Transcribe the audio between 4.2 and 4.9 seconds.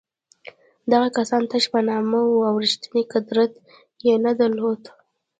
نه درلود.